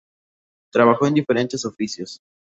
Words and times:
Trabajó 0.73 1.05
en 1.05 1.13
diferentes 1.13 1.63
oficios. 1.63 2.21